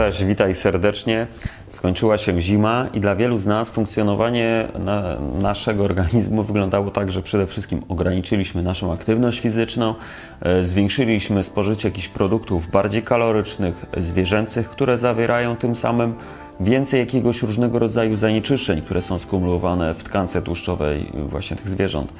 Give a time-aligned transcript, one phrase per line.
[0.00, 1.26] Cześć, witaj serdecznie.
[1.68, 7.22] Skończyła się zima i dla wielu z nas funkcjonowanie na naszego organizmu wyglądało tak, że
[7.22, 9.94] przede wszystkim ograniczyliśmy naszą aktywność fizyczną,
[10.40, 16.14] e, zwiększyliśmy spożycie jakichś produktów bardziej kalorycznych, zwierzęcych, które zawierają tym samym
[16.60, 22.12] więcej jakiegoś różnego rodzaju zanieczyszczeń, które są skumulowane w tkance tłuszczowej właśnie tych zwierząt.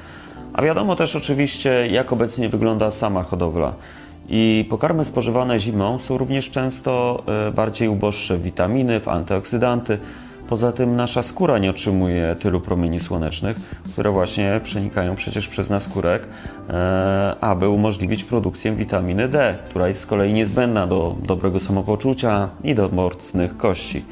[0.53, 3.73] A wiadomo też oczywiście, jak obecnie wygląda sama hodowla.
[4.33, 9.97] I pokarmy spożywane zimą są również często e, bardziej uboższe w witaminy, w antyoksydanty.
[10.49, 13.57] Poza tym nasza skóra nie otrzymuje tylu promieni słonecznych,
[13.93, 16.27] które właśnie przenikają przecież przez naskórek,
[16.69, 22.75] e, aby umożliwić produkcję witaminy D, która jest z kolei niezbędna do dobrego samopoczucia i
[22.75, 24.03] do mocnych kości.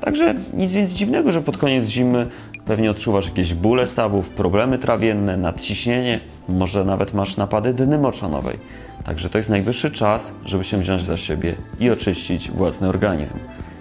[0.00, 2.26] Także nic więc dziwnego, że pod koniec zimy
[2.64, 8.58] pewnie odczuwasz jakieś bóle stawów, problemy trawienne, nadciśnienie, może nawet masz napady dyny moczanowej.
[9.04, 13.38] Także to jest najwyższy czas, żeby się wziąć za siebie i oczyścić własny organizm.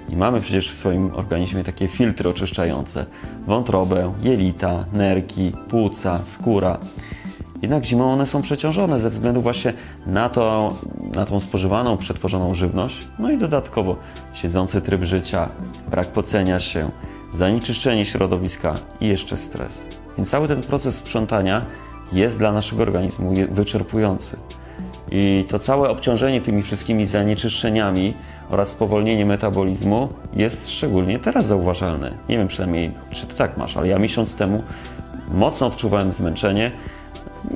[0.09, 3.05] I mamy przecież w swoim organizmie takie filtry oczyszczające:
[3.47, 6.77] wątrobę, jelita, nerki, płuca, skóra.
[7.61, 9.73] Jednak zimą one są przeciążone ze względu właśnie
[10.05, 10.73] na, to,
[11.15, 13.07] na tą spożywaną, przetworzoną żywność.
[13.19, 13.95] No i dodatkowo
[14.33, 15.49] siedzący tryb życia,
[15.89, 16.89] brak pocenia się,
[17.31, 19.85] zanieczyszczenie środowiska i jeszcze stres.
[20.17, 21.65] Więc cały ten proces sprzątania
[22.13, 24.37] jest dla naszego organizmu wyczerpujący.
[25.11, 28.13] I to całe obciążenie tymi wszystkimi zanieczyszczeniami
[28.49, 32.11] oraz spowolnienie metabolizmu jest szczególnie teraz zauważalne.
[32.29, 34.63] Nie wiem przynajmniej, czy ty tak masz, ale ja miesiąc temu
[35.27, 36.71] mocno odczuwałem zmęczenie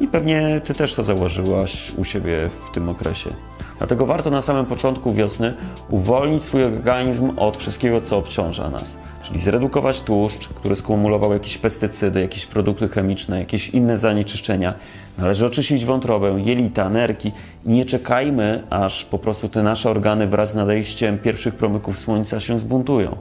[0.02, 3.30] i pewnie ty też to zauważyłaś u siebie w tym okresie.
[3.78, 5.54] Dlatego warto na samym początku wiosny
[5.90, 8.98] uwolnić swój organizm od wszystkiego, co obciąża nas.
[9.28, 14.74] Czyli zredukować tłuszcz, który skumulował jakieś pestycydy, jakieś produkty chemiczne, jakieś inne zanieczyszczenia.
[15.18, 17.32] Należy oczyścić wątrobę, jelita, nerki
[17.66, 22.40] i nie czekajmy, aż po prostu te nasze organy wraz z nadejściem pierwszych promyków słońca
[22.40, 23.14] się zbuntują.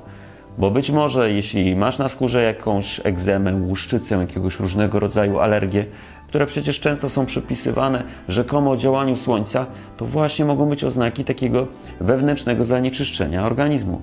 [0.59, 5.87] Bo być może, jeśli masz na skórze jakąś egzemę, łuszczycę, jakiegoś różnego rodzaju alergię,
[6.29, 9.67] które przecież często są przypisywane rzekomo działaniu słońca,
[9.97, 11.67] to właśnie mogą być oznaki takiego
[12.01, 14.01] wewnętrznego zanieczyszczenia organizmu.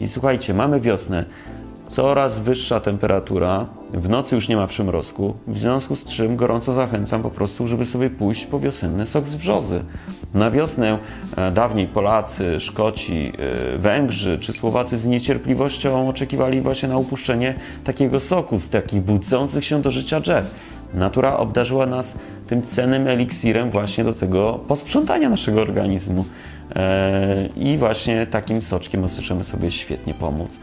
[0.00, 1.24] I słuchajcie, mamy wiosnę,
[1.88, 7.22] coraz wyższa temperatura, w nocy już nie ma przymrozku, w związku z czym gorąco zachęcam
[7.22, 9.80] po prostu, żeby sobie pójść po wiosenny sok z brzozy.
[10.34, 10.98] Na wiosnę
[11.36, 13.32] e, dawniej Polacy, Szkoci,
[13.74, 17.54] e, Węgrzy czy Słowacy z niecierpliwością oczekiwali właśnie na upuszczenie
[17.84, 20.54] takiego soku z takich budzących się do życia drzew.
[20.94, 26.24] Natura obdarzyła nas tym cennym eliksirem właśnie do tego posprzątania naszego organizmu.
[26.76, 30.60] E, I właśnie takim soczkiem możemy sobie świetnie pomóc.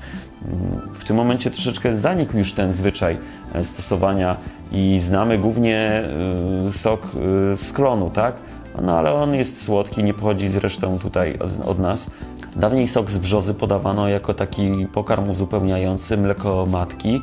[0.93, 3.17] W tym momencie troszeczkę zanikł już ten zwyczaj
[3.53, 4.37] e, stosowania
[4.71, 7.07] i znamy głównie e, sok
[7.55, 8.35] z klonu, tak?
[8.81, 11.33] No ale on jest słodki, nie pochodzi zresztą tutaj
[11.65, 12.11] od nas.
[12.55, 17.21] Dawniej sok z brzozy podawano jako taki pokarm uzupełniający mleko matki,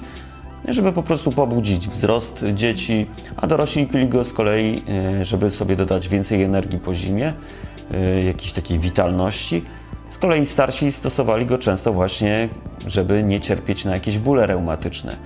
[0.68, 3.06] żeby po prostu pobudzić wzrost dzieci,
[3.36, 4.82] a dorośli pili go z kolei,
[5.22, 7.32] żeby sobie dodać więcej energii po zimie.
[7.94, 9.62] Y, jakiejś takiej witalności.
[10.10, 12.48] Z kolei starsi stosowali go często właśnie,
[12.86, 15.16] żeby nie cierpieć na jakieś bóle reumatyczne.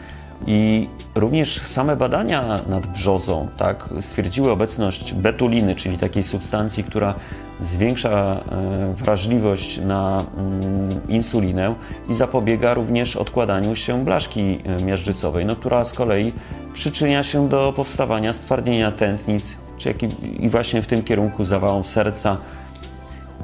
[0.47, 7.15] I również same badania nad brzozą tak, stwierdziły obecność betuliny, czyli takiej substancji, która
[7.61, 11.75] zwiększa e, wrażliwość na mm, insulinę
[12.09, 16.33] i zapobiega również odkładaniu się blaszki e, miażdżycowej, no, która z kolei
[16.73, 19.95] przyczynia się do powstawania stwardnienia tętnic, czy
[20.41, 22.37] i właśnie w tym kierunku zawałom serca,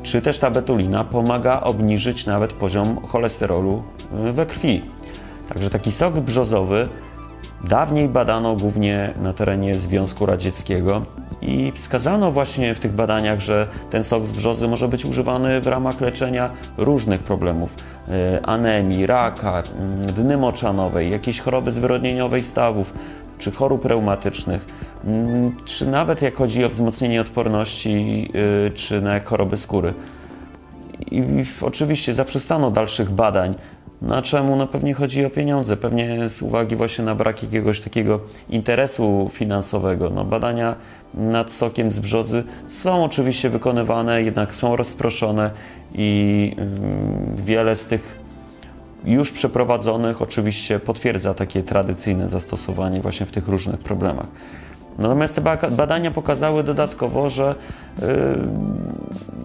[0.03, 3.83] czy też ta betulina pomaga obniżyć nawet poziom cholesterolu
[4.29, 4.83] y, we krwi.
[5.49, 6.89] Także taki sok brzozowy
[7.65, 11.03] dawniej badano głównie na terenie Związku Radzieckiego
[11.43, 15.67] i wskazano właśnie w tych badaniach, że ten sok z brzozy może być używany w
[15.67, 17.75] ramach leczenia różnych problemów
[18.09, 19.63] y, anemii, raka,
[20.09, 22.95] y, dny moczanowej, jakiejś choroby zwyrodnieniowej stawów
[23.39, 24.67] czy chorób reumatycznych.
[25.05, 28.29] Mm, czy nawet jak chodzi o wzmocnienie odporności,
[28.67, 29.95] y, czy na choroby skóry.
[31.11, 31.23] I
[31.63, 33.55] oczywiście zaprzestano dalszych badań.
[34.03, 34.57] Na czemu?
[34.57, 38.21] No pewnie chodzi o pieniądze, pewnie z uwagi właśnie na brak jakiegoś takiego
[38.51, 40.11] interesu finansowego.
[40.11, 40.75] No badania
[41.15, 45.51] nad sokiem z brzozy są oczywiście wykonywane, jednak są rozproszone
[45.95, 48.19] i mm, wiele z tych
[49.05, 54.27] już przeprowadzonych oczywiście potwierdza takie tradycyjne zastosowanie właśnie w tych różnych problemach.
[54.99, 57.55] Natomiast te badania pokazały dodatkowo, że
[58.03, 58.05] y,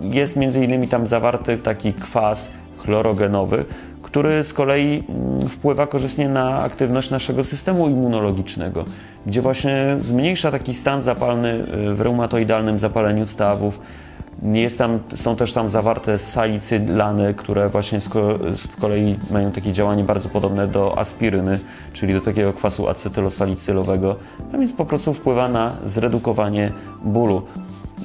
[0.01, 3.65] jest między innymi tam zawarty taki kwas chlorogenowy,
[4.01, 8.85] który z kolei mm, wpływa korzystnie na aktywność naszego systemu immunologicznego,
[9.25, 11.49] gdzie właśnie zmniejsza taki stan zapalny
[11.89, 13.79] y, w reumatoidalnym zapaleniu stawów,
[14.43, 19.71] Jest tam, są też tam zawarte salicylany, które właśnie z, ko- z kolei mają takie
[19.71, 21.59] działanie bardzo podobne do aspiryny,
[21.93, 24.15] czyli do takiego kwasu acetylosalicylowego,
[24.53, 26.71] a więc po prostu wpływa na zredukowanie
[27.05, 27.41] bólu.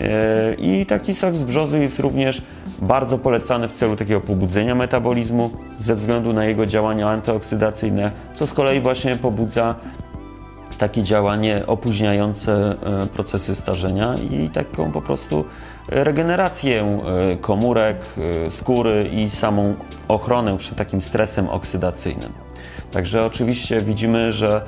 [0.00, 2.42] E, I taki sok z brzozy jest również
[2.82, 8.54] bardzo polecany w celu takiego pobudzenia metabolizmu ze względu na jego działania antyoksydacyjne, co z
[8.54, 9.74] kolei właśnie pobudza
[10.78, 15.44] takie działanie opóźniające e, procesy starzenia i taką po prostu
[15.88, 18.14] regenerację e, komórek,
[18.44, 19.74] e, skóry i samą
[20.08, 22.32] ochronę przed takim stresem oksydacyjnym.
[22.90, 24.60] Także oczywiście widzimy, że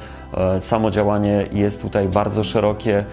[0.61, 3.05] samo działanie jest tutaj bardzo szerokie,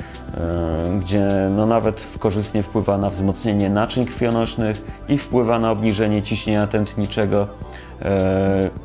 [0.99, 7.47] gdzie no nawet korzystnie wpływa na wzmocnienie naczyń krwionośnych i wpływa na obniżenie ciśnienia tętniczego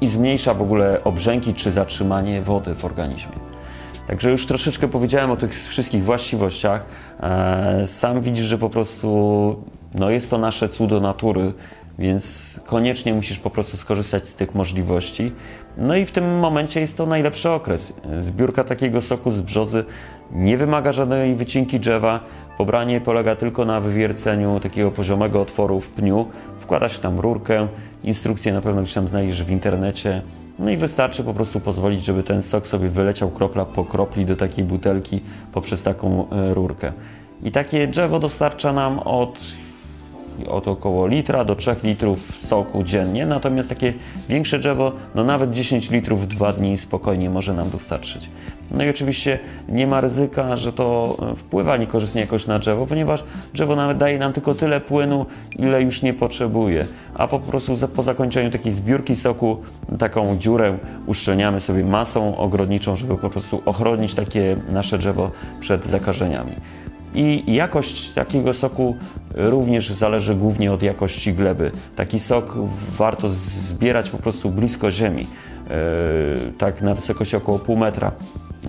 [0.01, 3.46] i zmniejsza w ogóle obrzęki czy zatrzymanie wody w organizmie.
[4.07, 6.87] Także już troszeczkę powiedziałem o tych wszystkich właściwościach.
[7.21, 9.57] E, sam widzisz, że po prostu
[9.95, 11.53] no jest to nasze cudo natury,
[11.99, 15.33] więc koniecznie musisz po prostu skorzystać z tych możliwości.
[15.77, 18.01] No i w tym momencie jest to najlepszy okres.
[18.21, 19.85] Zbiórka takiego soku z brzozy
[20.33, 22.21] nie wymaga żadnej wycinki drzewa.
[22.59, 26.27] Pobranie polega tylko na wywierceniu takiego poziomego otworu w pniu.
[26.67, 27.69] Wkłada się tam rurkę.
[28.05, 30.23] Instrukcję na pewno gdzieś tam znajdziesz w internecie.
[30.59, 34.37] No i wystarczy po prostu pozwolić, żeby ten sok sobie wyleciał kropla po kropli do
[34.37, 35.21] takiej butelki
[35.53, 36.93] poprzez taką e, rurkę.
[37.43, 39.39] I takie drzewo dostarcza nam od,
[40.49, 43.93] od około litra do 3 litrów soku dziennie, natomiast takie
[44.29, 48.31] większe drzewo, no nawet 10 litrów w 2 dni spokojnie może nam dostarczyć.
[48.71, 49.39] No i oczywiście
[49.69, 53.25] nie ma ryzyka, że to e, wpływa niekorzystnie jakoś na drzewo, ponieważ
[53.55, 55.27] drzewo nawet daje nam tylko tyle płynu,
[55.59, 56.87] ile już nie potrzebuje.
[57.15, 59.57] A po prostu po zakończeniu takiej zbiórki soku
[59.99, 65.31] taką dziurę uszczelniamy sobie masą ogrodniczą, żeby po prostu ochronić takie nasze drzewo
[65.61, 66.53] przed zakażeniami.
[67.15, 68.97] I jakość takiego soku
[69.37, 71.71] również zależy głównie od jakości gleby.
[71.97, 72.57] Taki sok
[72.99, 75.27] warto zbierać po prostu blisko ziemi,
[75.71, 75.77] e,
[76.59, 78.13] tak na wysokości około pół metra.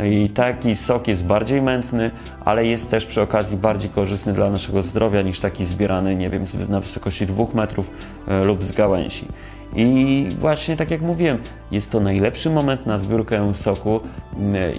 [0.04, 2.12] I taki sok jest bardziej mętny,
[2.46, 6.46] ale jest też przy okazji bardziej korzystny dla naszego zdrowia niż taki zbierany, nie wiem,
[6.70, 7.90] na wysokości dwóch metrów
[8.28, 9.26] e, lub z gałęzi.
[9.76, 11.38] I właśnie tak jak mówiłem,
[11.72, 14.00] jest to najlepszy moment na zbiórkę soku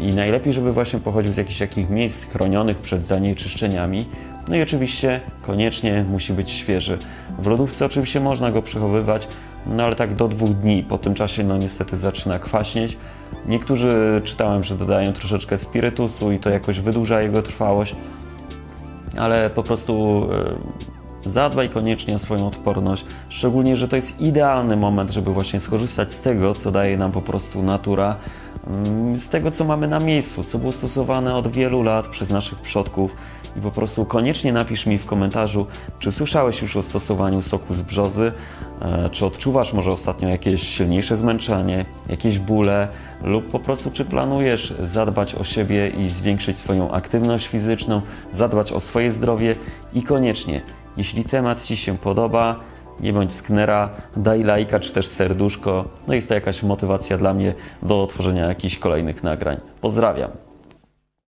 [0.01, 4.07] i najlepiej, żeby właśnie pochodził z jakichś takich miejsc chronionych przed zanieczyszczeniami.
[4.49, 6.99] No i oczywiście koniecznie musi być świeży.
[7.39, 9.29] W lodówce oczywiście można go przechowywać,
[9.67, 10.83] no ale tak do dwóch dni.
[10.83, 12.97] Po tym czasie no niestety zaczyna kwaśnieć.
[13.47, 17.97] Niektórzy czytałem, że dodają troszeczkę spirytusu i to jakoś wydłuża jego trwałość,
[19.19, 20.25] ale po prostu
[21.25, 26.13] e, zadbaj koniecznie o swoją odporność, szczególnie, że to jest idealny moment, żeby właśnie skorzystać
[26.13, 28.17] z tego, co daje nam po prostu natura,
[28.67, 32.61] mm, z tego, co mamy na miejscu, co było stosowane od wielu lat przez naszych
[32.61, 33.11] przodków
[33.57, 35.67] i po prostu koniecznie napisz mi w komentarzu,
[35.99, 38.33] czy słyszałeś już o stosowaniu soku z brzozy,
[38.81, 42.89] e, czy odczuwasz może ostatnio jakieś silniejsze zmęczenie, jakieś bóle,
[43.23, 48.03] lub po prostu czy planujesz zadbać o siebie i zwiększyć swoją aktywność fizyczną,
[48.33, 49.57] zadbać o swoje zdrowie
[49.95, 50.61] i koniecznie,
[50.97, 52.61] jeśli temat Ci się podoba,
[53.01, 55.85] nie bądź sknera, daj lajka czy też serduszko.
[56.07, 59.57] No jest to jakaś motywacja dla mnie do tworzenia jakichś kolejnych nagrań.
[59.81, 60.48] Pozdrawiam.